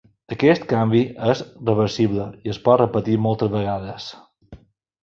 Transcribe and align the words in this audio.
Aquest 0.35 0.63
canvi 0.71 1.01
és 1.33 1.43
reversible 1.69 2.27
i 2.49 2.55
es 2.55 2.61
pot 2.67 2.83
repetir 2.85 3.21
moltes 3.29 3.57
vegades. 3.61 4.11